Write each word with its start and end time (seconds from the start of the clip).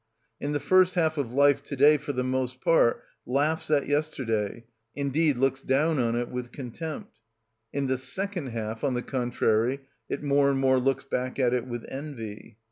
In 0.39 0.51
the 0.51 0.59
first 0.59 0.95
half 0.95 1.19
of 1.19 1.31
life 1.33 1.61
to 1.61 1.75
day 1.75 1.97
for 1.99 2.11
the 2.11 2.23
most 2.23 2.59
part 2.59 3.03
laughs 3.23 3.69
at 3.69 3.85
yesterday, 3.87 4.63
indeed 4.95 5.37
looks 5.37 5.61
down 5.61 5.99
on 5.99 6.15
it 6.15 6.29
with 6.29 6.51
contempt; 6.51 7.19
in 7.71 7.85
the 7.85 7.99
second 7.99 8.47
half, 8.47 8.83
on 8.83 8.95
the 8.95 9.03
contrary, 9.03 9.81
it 10.09 10.23
more 10.23 10.49
and 10.49 10.57
more 10.59 10.79
looks 10.79 11.03
back 11.03 11.37
at 11.37 11.53
it 11.53 11.67
with 11.67 11.85
envy. 11.87 12.57